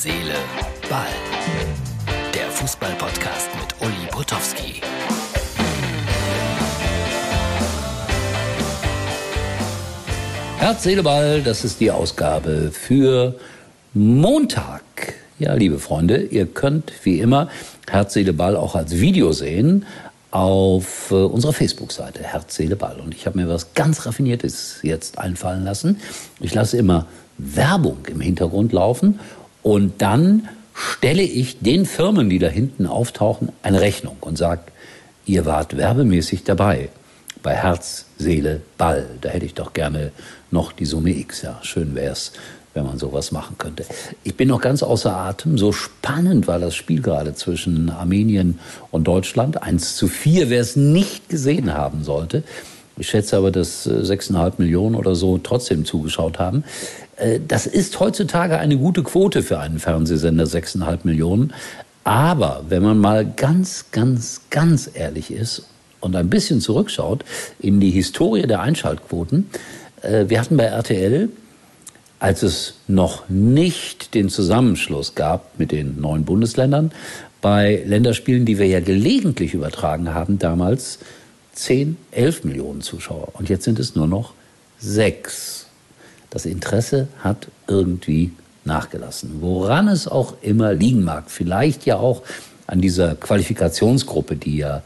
Seele, 0.00 0.36
Ball. 0.88 1.08
Der 2.32 2.48
Fußball-Podcast 2.52 3.48
mit 3.56 3.74
Uli 3.84 4.06
Potowski. 4.12 4.80
Herz, 10.58 10.84
Seele, 10.84 11.02
Ball, 11.02 11.42
das 11.42 11.64
ist 11.64 11.80
die 11.80 11.90
Ausgabe 11.90 12.70
für 12.70 13.34
Montag. 13.92 14.84
Ja, 15.40 15.54
liebe 15.54 15.80
Freunde, 15.80 16.22
ihr 16.22 16.46
könnt 16.46 16.92
wie 17.02 17.18
immer 17.18 17.48
Herz, 17.88 18.14
Seele, 18.14 18.32
Ball 18.32 18.54
auch 18.54 18.76
als 18.76 19.00
Video 19.00 19.32
sehen 19.32 19.84
auf 20.30 21.10
äh, 21.10 21.14
unserer 21.14 21.52
Facebook-Seite 21.52 22.22
Herz, 22.22 22.54
Seele, 22.54 22.76
Ball. 22.76 23.00
Und 23.00 23.16
ich 23.16 23.26
habe 23.26 23.36
mir 23.36 23.48
was 23.48 23.74
ganz 23.74 24.06
Raffiniertes 24.06 24.78
jetzt 24.82 25.18
einfallen 25.18 25.64
lassen. 25.64 26.00
Ich 26.38 26.54
lasse 26.54 26.76
immer 26.76 27.06
Werbung 27.36 28.06
im 28.06 28.20
Hintergrund 28.20 28.72
laufen 28.72 29.18
und 29.68 30.00
dann 30.00 30.48
stelle 30.72 31.20
ich 31.20 31.60
den 31.60 31.84
Firmen, 31.84 32.30
die 32.30 32.38
da 32.38 32.48
hinten 32.48 32.86
auftauchen, 32.86 33.52
eine 33.62 33.82
Rechnung 33.82 34.16
und 34.22 34.38
sage, 34.38 34.62
ihr 35.26 35.44
wart 35.44 35.76
werbemäßig 35.76 36.44
dabei 36.44 36.88
bei 37.42 37.54
Herz, 37.54 38.06
Seele, 38.16 38.62
Ball. 38.78 39.04
Da 39.20 39.28
hätte 39.28 39.44
ich 39.44 39.52
doch 39.52 39.74
gerne 39.74 40.12
noch 40.50 40.72
die 40.72 40.86
Summe 40.86 41.10
X. 41.10 41.42
Ja, 41.42 41.58
schön 41.60 41.94
wär's, 41.94 42.32
wenn 42.72 42.86
man 42.86 42.96
sowas 42.96 43.30
machen 43.30 43.56
könnte. 43.58 43.84
Ich 44.24 44.36
bin 44.38 44.48
noch 44.48 44.62
ganz 44.62 44.82
außer 44.82 45.14
Atem. 45.14 45.58
So 45.58 45.72
spannend 45.72 46.46
war 46.46 46.58
das 46.58 46.74
Spiel 46.74 47.02
gerade 47.02 47.34
zwischen 47.34 47.90
Armenien 47.90 48.60
und 48.90 49.04
Deutschland. 49.04 49.62
1 49.62 49.96
zu 49.96 50.08
4, 50.08 50.48
wer 50.48 50.62
es 50.62 50.76
nicht 50.76 51.28
gesehen 51.28 51.74
haben 51.74 52.04
sollte. 52.04 52.42
Ich 52.98 53.08
schätze 53.08 53.36
aber, 53.36 53.50
dass 53.50 53.88
6,5 53.88 54.54
Millionen 54.58 54.94
oder 54.94 55.14
so 55.14 55.38
trotzdem 55.38 55.84
zugeschaut 55.84 56.38
haben. 56.38 56.64
Äh, 57.16 57.40
das 57.46 57.66
ist 57.66 58.00
heutzutage 58.00 58.58
eine 58.58 58.76
gute 58.76 59.02
Quote 59.02 59.42
für 59.42 59.58
einen 59.58 59.78
Fernsehsender, 59.78 60.44
6,5 60.44 60.98
Millionen. 61.04 61.52
Aber 62.04 62.64
wenn 62.68 62.82
man 62.82 62.98
mal 62.98 63.24
ganz, 63.24 63.86
ganz, 63.92 64.42
ganz 64.50 64.90
ehrlich 64.92 65.30
ist 65.30 65.64
und 66.00 66.16
ein 66.16 66.30
bisschen 66.30 66.60
zurückschaut 66.60 67.24
in 67.60 67.80
die 67.80 67.90
Historie 67.90 68.46
der 68.46 68.60
Einschaltquoten, 68.60 69.50
äh, 70.02 70.24
wir 70.28 70.40
hatten 70.40 70.56
bei 70.56 70.64
RTL, 70.64 71.28
als 72.18 72.42
es 72.42 72.74
noch 72.88 73.28
nicht 73.28 74.14
den 74.14 74.28
Zusammenschluss 74.28 75.14
gab 75.14 75.58
mit 75.58 75.70
den 75.70 76.00
neuen 76.00 76.24
Bundesländern, 76.24 76.90
bei 77.40 77.82
Länderspielen, 77.86 78.44
die 78.44 78.58
wir 78.58 78.66
ja 78.66 78.80
gelegentlich 78.80 79.54
übertragen 79.54 80.12
haben, 80.12 80.40
damals 80.40 80.98
10, 81.58 81.96
11 82.12 82.44
Millionen 82.44 82.82
Zuschauer. 82.82 83.28
Und 83.34 83.48
jetzt 83.48 83.64
sind 83.64 83.80
es 83.80 83.96
nur 83.96 84.06
noch 84.06 84.32
sechs. 84.78 85.66
Das 86.30 86.46
Interesse 86.46 87.08
hat 87.18 87.48
irgendwie 87.66 88.30
nachgelassen. 88.64 89.40
Woran 89.40 89.88
es 89.88 90.06
auch 90.06 90.34
immer 90.40 90.72
liegen 90.72 91.02
mag. 91.02 91.24
Vielleicht 91.30 91.84
ja 91.84 91.96
auch 91.96 92.22
an 92.68 92.80
dieser 92.80 93.16
Qualifikationsgruppe, 93.16 94.36
die 94.36 94.58
ja 94.58 94.82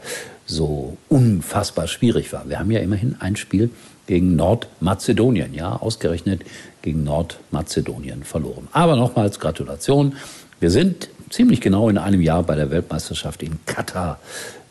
so 0.47 0.97
unfassbar 1.09 1.87
schwierig 1.87 2.33
war. 2.33 2.49
Wir 2.49 2.57
haben 2.57 2.71
ja 2.71 2.79
immerhin 2.79 3.17
ein 3.19 3.35
Spiel 3.35 3.69
gegen 4.07 4.35
Nordmazedonien, 4.35 5.53
ja, 5.53 5.75
ausgerechnet 5.75 6.43
gegen 6.81 7.03
Nordmazedonien 7.03 8.23
verloren. 8.23 8.67
Aber 8.71 8.95
nochmals 8.95 9.39
Gratulation. 9.39 10.15
Wir 10.59 10.71
sind 10.71 11.09
ziemlich 11.29 11.61
genau 11.61 11.87
in 11.89 11.97
einem 11.97 12.21
Jahr 12.21 12.43
bei 12.43 12.55
der 12.55 12.71
Weltmeisterschaft 12.71 13.43
in 13.43 13.59
Katar 13.65 14.19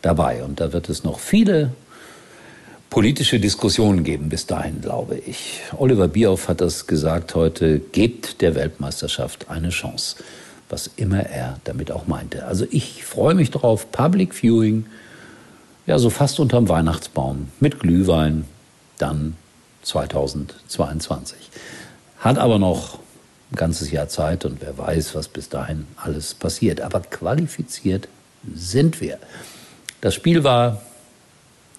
dabei. 0.03 0.43
Und 0.43 0.61
da 0.61 0.73
wird 0.73 0.89
es 0.89 1.05
noch 1.05 1.21
viele 1.21 1.71
politische 2.93 3.41
Diskussionen 3.41 4.05
geben 4.05 4.29
bis 4.29 4.45
dahin, 4.45 4.83
glaube 4.83 5.17
ich. 5.17 5.63
Oliver 5.79 6.09
Bierhoff 6.09 6.49
hat 6.49 6.61
das 6.61 6.87
gesagt 6.87 7.35
heute, 7.35 7.79
gebt 7.79 8.43
der 8.43 8.55
Weltmeisterschaft 8.55 9.49
eine 9.49 9.71
Chance, 9.71 10.17
was 10.69 10.91
immer 10.97 11.21
er 11.21 11.59
damit 11.65 11.91
auch 11.91 12.07
meinte. 12.07 12.45
Also 12.45 12.67
ich 12.71 13.03
freue 13.07 13.35
mich 13.35 13.51
drauf, 13.51 13.91
Public 13.93 14.35
Viewing, 14.35 14.85
ja 15.87 15.99
so 15.99 16.11
fast 16.11 16.39
unterm 16.39 16.69
Weihnachtsbaum 16.69 17.49
mit 17.61 17.81
Glühwein, 17.81 18.45
dann 18.99 19.39
2022. 19.85 21.39
Hat 22.19 22.37
aber 22.37 22.59
noch 22.59 22.99
ein 23.51 23.57
ganzes 23.57 23.91
Jahr 23.91 24.09
Zeit 24.09 24.45
und 24.45 24.61
wer 24.61 24.77
weiß, 24.77 25.15
was 25.15 25.29
bis 25.29 25.49
dahin 25.49 25.87
alles 25.97 26.35
passiert. 26.35 26.83
Aber 26.83 27.01
qualifiziert 27.01 28.09
sind 28.55 29.01
wir. 29.01 29.19
Das 30.03 30.15
Spiel 30.15 30.45
war, 30.45 30.83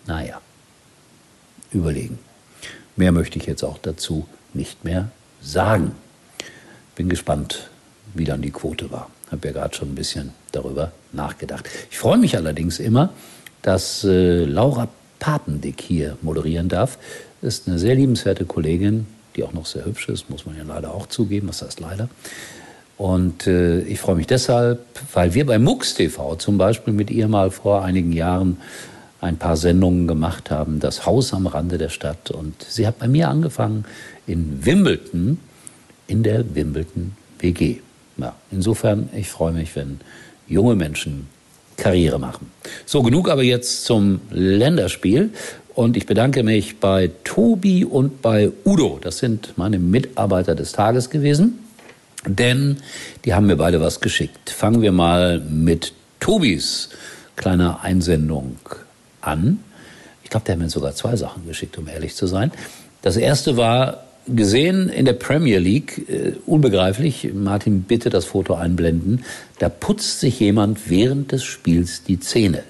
naja, 0.07 0.41
überlegen. 1.73 2.19
Mehr 2.95 3.11
möchte 3.11 3.39
ich 3.39 3.45
jetzt 3.45 3.63
auch 3.63 3.77
dazu 3.77 4.27
nicht 4.53 4.83
mehr 4.83 5.09
sagen. 5.41 5.91
Bin 6.95 7.09
gespannt, 7.09 7.69
wie 8.13 8.23
dann 8.23 8.41
die 8.41 8.51
Quote 8.51 8.91
war. 8.91 9.09
Habe 9.31 9.47
ja 9.47 9.53
gerade 9.53 9.75
schon 9.75 9.91
ein 9.91 9.95
bisschen 9.95 10.31
darüber 10.51 10.91
nachgedacht. 11.11 11.67
Ich 11.89 11.97
freue 11.97 12.17
mich 12.17 12.37
allerdings 12.37 12.79
immer, 12.79 13.11
dass 13.63 14.03
äh, 14.03 14.45
Laura 14.45 14.89
Papendick 15.19 15.81
hier 15.81 16.17
moderieren 16.21 16.69
darf. 16.69 16.97
Ist 17.41 17.67
eine 17.67 17.79
sehr 17.79 17.95
liebenswerte 17.95 18.45
Kollegin, 18.45 19.07
die 19.35 19.43
auch 19.43 19.53
noch 19.53 19.65
sehr 19.65 19.85
hübsch 19.85 20.09
ist, 20.09 20.29
muss 20.29 20.45
man 20.45 20.55
ja 20.57 20.63
leider 20.63 20.93
auch 20.93 21.07
zugeben, 21.07 21.47
was 21.47 21.61
heißt 21.61 21.79
leider. 21.79 22.09
Und 22.97 23.47
äh, 23.47 23.81
ich 23.81 23.99
freue 23.99 24.15
mich 24.15 24.27
deshalb, 24.27 24.85
weil 25.13 25.33
wir 25.33 25.45
bei 25.45 25.57
MUX 25.57 25.95
TV 25.95 26.35
zum 26.35 26.57
Beispiel 26.57 26.93
mit 26.93 27.09
ihr 27.09 27.27
mal 27.27 27.49
vor 27.49 27.83
einigen 27.83 28.11
Jahren 28.11 28.57
ein 29.23 29.37
paar 29.37 29.55
Sendungen 29.55 30.05
gemacht 30.05 30.51
haben, 30.51 30.79
das 30.79 31.05
Haus 31.05 31.33
am 31.33 31.47
Rande 31.47 31.77
der 31.77 31.89
Stadt. 31.89 32.29
Und 32.29 32.61
sie 32.67 32.85
hat 32.85 32.99
bei 32.99 33.07
mir 33.07 33.29
angefangen 33.29 33.85
in 34.27 34.65
Wimbledon, 34.65 35.39
in 36.07 36.23
der 36.23 36.55
Wimbledon 36.55 37.13
WG. 37.39 37.77
Ja, 38.17 38.35
insofern, 38.51 39.09
ich 39.15 39.29
freue 39.29 39.53
mich, 39.53 39.75
wenn 39.75 40.01
junge 40.47 40.75
Menschen 40.75 41.27
Karriere 41.77 42.19
machen. 42.19 42.51
So, 42.85 43.01
genug 43.01 43.29
aber 43.29 43.43
jetzt 43.43 43.85
zum 43.85 44.19
Länderspiel. 44.29 45.31
Und 45.73 45.97
ich 45.97 46.05
bedanke 46.05 46.43
mich 46.43 46.79
bei 46.79 47.09
Tobi 47.23 47.85
und 47.85 48.21
bei 48.21 48.51
Udo. 48.65 48.99
Das 49.01 49.17
sind 49.17 49.53
meine 49.55 49.79
Mitarbeiter 49.79 50.53
des 50.53 50.73
Tages 50.73 51.09
gewesen. 51.09 51.59
Denn 52.27 52.77
die 53.25 53.33
haben 53.33 53.47
mir 53.47 53.55
beide 53.55 53.81
was 53.81 54.01
geschickt. 54.01 54.49
Fangen 54.49 54.81
wir 54.81 54.91
mal 54.91 55.39
mit 55.39 55.93
Tobis 56.19 56.89
kleiner 57.35 57.83
Einsendung 57.83 58.57
an. 59.23 59.59
Ich 60.23 60.29
glaube, 60.29 60.45
der 60.45 60.55
hat 60.55 60.61
mir 60.61 60.69
sogar 60.69 60.95
zwei 60.95 61.15
Sachen 61.15 61.47
geschickt, 61.47 61.77
um 61.77 61.87
ehrlich 61.87 62.15
zu 62.15 62.27
sein. 62.27 62.51
Das 63.01 63.17
erste 63.17 63.57
war 63.57 64.03
gesehen 64.27 64.89
in 64.89 65.05
der 65.05 65.13
Premier 65.13 65.59
League, 65.59 66.09
äh, 66.09 66.33
unbegreiflich, 66.45 67.31
Martin, 67.33 67.83
bitte 67.83 68.09
das 68.09 68.25
Foto 68.25 68.55
einblenden, 68.55 69.25
da 69.59 69.69
putzt 69.69 70.19
sich 70.19 70.39
jemand 70.39 70.89
während 70.89 71.31
des 71.31 71.43
Spiels 71.43 72.03
die 72.03 72.19
Zähne. 72.19 72.63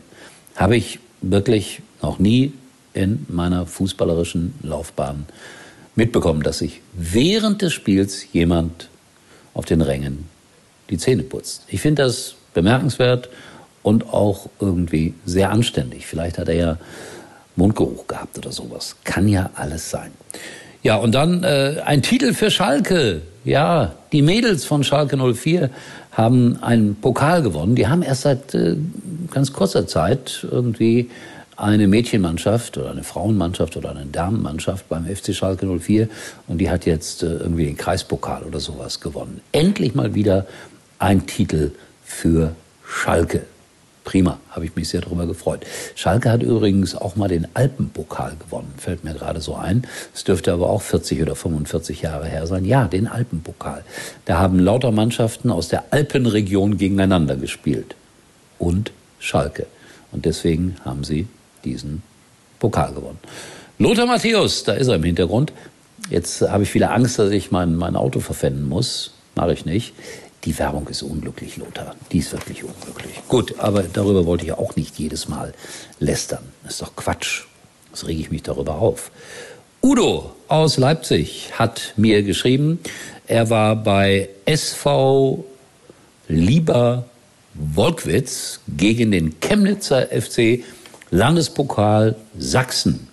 Habe 0.55 0.75
ich 0.75 0.99
wirklich 1.21 1.81
noch 2.01 2.19
nie 2.19 2.53
in 2.93 3.25
meiner 3.29 3.65
fußballerischen 3.65 4.53
Laufbahn 4.61 5.25
mitbekommen, 5.95 6.41
dass 6.43 6.59
sich 6.59 6.81
während 6.93 7.61
des 7.61 7.73
Spiels 7.73 8.25
jemand 8.33 8.89
auf 9.53 9.65
den 9.65 9.81
Rängen 9.81 10.25
die 10.89 10.97
Zähne 10.97 11.23
putzt. 11.23 11.63
Ich 11.67 11.81
finde 11.81 12.03
das 12.03 12.35
bemerkenswert 12.53 13.29
und 13.83 14.11
auch 14.11 14.49
irgendwie 14.59 15.13
sehr 15.25 15.51
anständig. 15.51 16.07
Vielleicht 16.07 16.37
hat 16.37 16.49
er 16.49 16.55
ja 16.55 16.77
Mundgeruch 17.55 18.07
gehabt 18.07 18.37
oder 18.37 18.51
sowas. 18.51 18.95
Kann 19.03 19.27
ja 19.27 19.51
alles 19.55 19.89
sein. 19.89 20.11
Ja, 20.81 20.95
und 20.97 21.13
dann 21.13 21.43
äh, 21.43 21.81
ein 21.85 22.01
Titel 22.01 22.33
für 22.33 22.49
Schalke. 22.49 23.21
Ja, 23.45 23.93
die 24.11 24.21
Mädels 24.21 24.65
von 24.65 24.83
Schalke 24.83 25.17
04 25.17 25.69
haben 26.11 26.61
einen 26.61 26.95
Pokal 26.95 27.41
gewonnen. 27.41 27.75
Die 27.75 27.87
haben 27.87 28.01
erst 28.01 28.23
seit 28.23 28.53
äh, 28.53 28.75
ganz 29.31 29.53
kurzer 29.53 29.87
Zeit 29.87 30.45
irgendwie 30.49 31.09
eine 31.55 31.87
Mädchenmannschaft 31.87 32.77
oder 32.77 32.91
eine 32.91 33.03
Frauenmannschaft 33.03 33.77
oder 33.77 33.91
eine 33.91 34.05
Damenmannschaft 34.05 34.89
beim 34.89 35.05
FC 35.05 35.33
Schalke 35.35 35.67
04 35.67 36.09
und 36.47 36.57
die 36.57 36.69
hat 36.69 36.85
jetzt 36.85 37.23
äh, 37.23 37.27
irgendwie 37.27 37.65
den 37.65 37.77
Kreispokal 37.77 38.43
oder 38.43 38.59
sowas 38.59 38.99
gewonnen. 38.99 39.41
Endlich 39.51 39.93
mal 39.93 40.15
wieder 40.15 40.45
ein 40.99 41.25
Titel 41.27 41.71
für 42.03 42.55
Schalke. 42.85 43.43
Prima, 44.03 44.39
habe 44.49 44.65
ich 44.65 44.75
mich 44.75 44.89
sehr 44.89 45.01
darüber 45.01 45.25
gefreut. 45.25 45.65
Schalke 45.95 46.29
hat 46.29 46.43
übrigens 46.43 46.93
auch 46.93 47.15
mal 47.15 47.29
den 47.29 47.47
Alpenpokal 47.53 48.35
gewonnen, 48.37 48.73
fällt 48.77 49.03
mir 49.03 49.13
gerade 49.13 49.39
so 49.39 49.55
ein. 49.55 49.87
Es 50.13 50.25
dürfte 50.25 50.51
aber 50.51 50.69
auch 50.69 50.81
40 50.81 51.21
oder 51.21 51.35
45 51.35 52.01
Jahre 52.01 52.27
her 52.27 52.45
sein. 52.45 52.65
Ja, 52.65 52.87
den 52.87 53.07
Alpenpokal. 53.07 53.83
Da 54.25 54.39
haben 54.39 54.59
lauter 54.59 54.91
Mannschaften 54.91 55.51
aus 55.51 55.69
der 55.69 55.85
Alpenregion 55.91 56.77
gegeneinander 56.77 57.37
gespielt. 57.37 57.95
Und 58.59 58.91
Schalke. 59.19 59.67
Und 60.11 60.25
deswegen 60.25 60.75
haben 60.83 61.03
sie 61.03 61.27
diesen 61.63 62.03
Pokal 62.59 62.93
gewonnen. 62.93 63.19
Lothar 63.79 64.05
Matthäus, 64.05 64.63
da 64.63 64.73
ist 64.73 64.87
er 64.87 64.95
im 64.95 65.03
Hintergrund. 65.03 65.53
Jetzt 66.09 66.41
habe 66.41 66.63
ich 66.63 66.73
wieder 66.73 66.91
Angst, 66.91 67.17
dass 67.19 67.31
ich 67.31 67.51
mein, 67.51 67.75
mein 67.75 67.95
Auto 67.95 68.19
verpfänden 68.19 68.67
muss. 68.67 69.13
Mache 69.35 69.53
ich 69.53 69.65
nicht. 69.65 69.93
Die 70.45 70.57
Werbung 70.59 70.87
ist 70.89 71.03
unglücklich, 71.03 71.57
Lothar. 71.57 71.95
Die 72.11 72.19
ist 72.19 72.33
wirklich 72.33 72.63
unglücklich. 72.63 73.21
Gut, 73.29 73.55
aber 73.59 73.83
darüber 73.83 74.25
wollte 74.25 74.45
ich 74.45 74.51
auch 74.51 74.75
nicht 74.75 74.99
jedes 74.99 75.29
Mal 75.29 75.53
lästern. 75.99 76.43
Das 76.63 76.73
ist 76.73 76.81
doch 76.81 76.95
Quatsch. 76.95 77.43
Das 77.91 78.07
rege 78.07 78.21
ich 78.21 78.31
mich 78.31 78.43
darüber 78.43 78.75
auf. 78.75 79.11
Udo 79.81 80.33
aus 80.47 80.77
Leipzig 80.77 81.51
hat 81.53 81.93
mir 81.95 82.23
geschrieben, 82.23 82.79
er 83.27 83.49
war 83.49 83.75
bei 83.75 84.29
SV 84.45 85.45
Lieber 86.27 87.05
Wolkwitz 87.53 88.59
gegen 88.67 89.11
den 89.11 89.39
Chemnitzer 89.39 90.07
FC 90.07 90.63
Landespokal 91.11 92.15
Sachsen. 92.37 93.07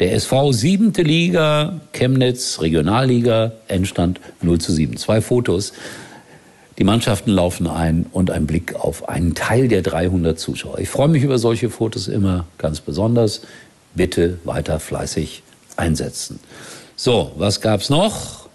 Der 0.00 0.12
SV 0.14 0.52
siebente 0.52 1.02
Liga, 1.02 1.80
Chemnitz, 1.92 2.60
Regionalliga, 2.60 3.52
Endstand 3.68 4.20
0 4.42 4.60
zu 4.60 4.72
7. 4.72 4.96
Zwei 4.96 5.20
Fotos. 5.20 5.72
Die 6.78 6.84
Mannschaften 6.84 7.30
laufen 7.30 7.68
ein 7.68 8.06
und 8.10 8.30
ein 8.30 8.46
Blick 8.46 8.74
auf 8.74 9.08
einen 9.08 9.34
Teil 9.34 9.68
der 9.68 9.82
300 9.82 10.38
Zuschauer. 10.38 10.78
Ich 10.80 10.88
freue 10.88 11.08
mich 11.08 11.22
über 11.22 11.38
solche 11.38 11.70
Fotos 11.70 12.08
immer 12.08 12.46
ganz 12.58 12.80
besonders. 12.80 13.42
Bitte 13.94 14.40
weiter 14.44 14.80
fleißig 14.80 15.44
einsetzen. 15.76 16.40
So, 16.96 17.32
was 17.36 17.60
gab's 17.60 17.90
noch? 17.90 18.48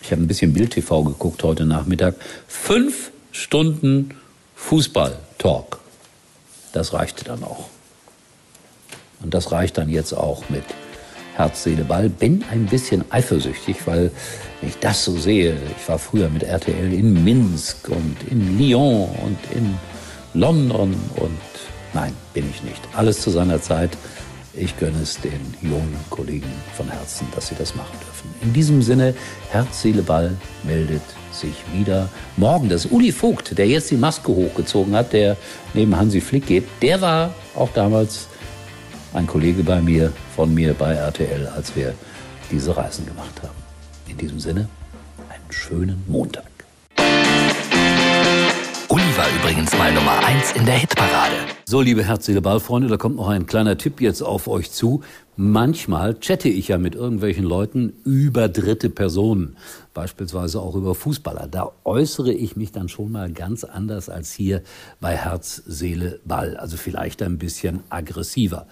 Ich 0.00 0.12
habe 0.12 0.22
ein 0.22 0.28
bisschen 0.28 0.54
Bild 0.54 0.72
TV 0.72 1.02
geguckt 1.02 1.42
heute 1.42 1.66
Nachmittag. 1.66 2.14
Fünf 2.46 3.10
Stunden 3.32 4.14
Fußball-Talk. 4.54 5.78
Das 6.72 6.94
reichte 6.94 7.24
dann 7.24 7.44
auch. 7.44 7.68
Und 9.22 9.34
das 9.34 9.52
reicht 9.52 9.76
dann 9.76 9.90
jetzt 9.90 10.14
auch 10.14 10.48
mit 10.48 10.64
Herz, 11.38 11.62
Seele, 11.62 11.84
Ball. 11.84 12.08
Bin 12.08 12.44
ein 12.50 12.66
bisschen 12.66 13.04
eifersüchtig, 13.10 13.86
weil 13.86 14.10
wenn 14.60 14.70
ich 14.70 14.78
das 14.80 15.04
so 15.04 15.16
sehe, 15.16 15.56
ich 15.78 15.88
war 15.88 15.98
früher 15.98 16.28
mit 16.28 16.42
RTL 16.42 16.92
in 16.92 17.22
Minsk 17.22 17.88
und 17.88 18.16
in 18.28 18.58
Lyon 18.58 19.08
und 19.24 19.38
in 19.54 19.76
London 20.34 20.96
und 21.14 21.38
nein, 21.94 22.12
bin 22.34 22.44
ich 22.50 22.64
nicht. 22.64 22.80
Alles 22.92 23.20
zu 23.20 23.30
seiner 23.30 23.62
Zeit. 23.62 23.96
Ich 24.52 24.76
gönne 24.76 25.00
es 25.00 25.20
den 25.20 25.54
jungen 25.62 25.96
Kollegen 26.10 26.50
von 26.76 26.88
Herzen, 26.88 27.28
dass 27.36 27.46
sie 27.46 27.54
das 27.56 27.76
machen 27.76 27.96
dürfen. 28.00 28.34
In 28.42 28.52
diesem 28.52 28.82
Sinne, 28.82 29.14
Herz, 29.50 29.82
Seele, 29.82 30.02
Ball 30.02 30.36
meldet 30.64 31.02
sich 31.30 31.54
wieder 31.72 32.08
morgen. 32.36 32.68
Das 32.68 32.86
Uli 32.86 33.12
Vogt, 33.12 33.56
der 33.56 33.68
jetzt 33.68 33.92
die 33.92 33.96
Maske 33.96 34.32
hochgezogen 34.32 34.96
hat, 34.96 35.12
der 35.12 35.36
neben 35.72 35.96
Hansi 35.96 36.20
Flick 36.20 36.46
geht, 36.46 36.64
der 36.82 37.00
war 37.00 37.32
auch 37.54 37.68
damals 37.72 38.26
ein 39.14 39.26
Kollege 39.26 39.62
bei 39.62 39.80
mir, 39.80 40.12
von 40.36 40.54
mir 40.54 40.74
bei 40.74 40.94
RTL, 40.94 41.46
als 41.48 41.74
wir 41.74 41.94
diese 42.50 42.76
Reisen 42.76 43.06
gemacht 43.06 43.42
haben. 43.42 43.56
In 44.06 44.16
diesem 44.16 44.40
Sinne, 44.40 44.68
einen 45.28 45.50
schönen 45.52 46.02
Montag. 46.06 46.57
War 49.18 49.26
übrigens 49.34 49.76
mal 49.76 49.92
Nummer 49.92 50.24
1 50.24 50.52
in 50.52 50.64
der 50.64 50.76
Hitparade. 50.76 51.34
So, 51.64 51.80
liebe 51.80 52.04
herzliche 52.04 52.40
Ballfreunde, 52.40 52.86
da 52.86 52.96
kommt 52.96 53.16
noch 53.16 53.26
ein 53.26 53.46
kleiner 53.46 53.76
Tipp 53.76 54.00
jetzt 54.00 54.22
auf 54.22 54.46
euch 54.46 54.70
zu. 54.70 55.02
Manchmal 55.34 56.20
chatte 56.20 56.48
ich 56.48 56.68
ja 56.68 56.78
mit 56.78 56.94
irgendwelchen 56.94 57.42
Leuten 57.42 57.94
über 58.04 58.48
dritte 58.48 58.90
Personen, 58.90 59.56
beispielsweise 59.92 60.60
auch 60.60 60.76
über 60.76 60.94
Fußballer. 60.94 61.48
Da 61.48 61.72
äußere 61.82 62.32
ich 62.32 62.54
mich 62.54 62.70
dann 62.70 62.88
schon 62.88 63.10
mal 63.10 63.32
ganz 63.32 63.64
anders 63.64 64.08
als 64.08 64.30
hier 64.30 64.62
bei 65.00 65.16
Herz, 65.16 65.64
Seele, 65.66 66.20
Ball. 66.24 66.56
Also 66.56 66.76
vielleicht 66.76 67.20
ein 67.20 67.38
bisschen 67.38 67.80
aggressiver. 67.90 68.68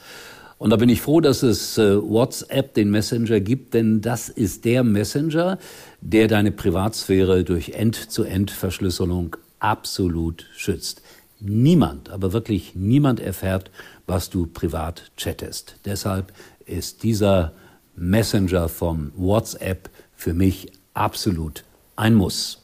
Und 0.58 0.70
da 0.70 0.76
bin 0.76 0.88
ich 0.88 1.00
froh, 1.00 1.20
dass 1.20 1.42
es 1.42 1.76
äh, 1.76 2.00
WhatsApp, 2.00 2.72
den 2.74 2.90
Messenger 2.92 3.40
gibt, 3.40 3.74
denn 3.74 4.00
das 4.00 4.28
ist 4.28 4.64
der 4.64 4.84
Messenger, 4.84 5.58
der 6.00 6.28
deine 6.28 6.52
Privatsphäre 6.52 7.42
durch 7.42 7.70
End-zu-End-Verschlüsselung 7.70 9.36
absolut 9.58 10.46
schützt. 10.56 11.02
Niemand, 11.38 12.08
aber 12.08 12.32
wirklich 12.32 12.74
niemand 12.74 13.20
erfährt, 13.20 13.70
was 14.06 14.30
du 14.30 14.46
privat 14.46 15.10
chattest. 15.16 15.76
Deshalb 15.84 16.32
ist 16.64 17.02
dieser 17.02 17.52
Messenger 17.94 18.68
von 18.68 19.12
WhatsApp 19.16 19.90
für 20.14 20.32
mich 20.32 20.72
absolut 20.94 21.64
ein 21.96 22.14
Muss. 22.14 22.62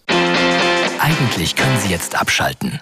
Eigentlich 1.00 1.56
können 1.56 1.78
Sie 1.80 1.90
jetzt 1.90 2.18
abschalten. 2.18 2.80